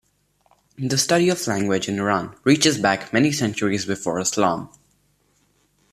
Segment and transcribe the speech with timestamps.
[0.79, 4.71] The study of language in Iran reaches back many centuries before Islam.